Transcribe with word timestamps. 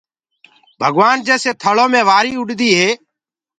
ڀگوآن 0.79 1.17
جيسي 1.27 1.51
ٿݪو 1.61 1.85
مي 1.91 2.01
وآريٚ 2.09 2.37
اُڏديٚ 2.39 2.77
هي 2.79 2.89